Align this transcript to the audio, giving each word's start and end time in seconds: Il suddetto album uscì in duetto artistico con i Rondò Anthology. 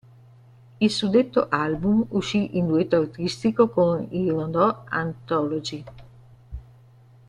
Il 0.79 0.89
suddetto 0.89 1.45
album 1.49 2.03
uscì 2.09 2.57
in 2.57 2.65
duetto 2.65 2.95
artistico 2.95 3.69
con 3.69 4.07
i 4.09 4.31
Rondò 4.31 4.83
Anthology. 4.87 5.83